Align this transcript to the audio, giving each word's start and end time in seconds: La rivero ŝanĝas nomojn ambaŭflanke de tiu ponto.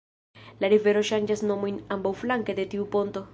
La 0.63 0.71
rivero 0.71 1.03
ŝanĝas 1.09 1.45
nomojn 1.49 1.77
ambaŭflanke 1.97 2.57
de 2.63 2.67
tiu 2.73 2.89
ponto. 2.97 3.25